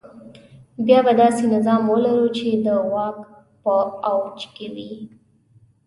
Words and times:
بیا 0.85 0.99
به 1.05 1.13
داسې 1.21 1.43
نظام 1.55 1.81
ولرو 1.93 2.27
چې 2.37 2.45
د 2.65 2.67
واک 2.91 3.17
په 3.63 3.73
اوج 4.09 4.39
کې 4.55 4.67
وي. 4.75 4.91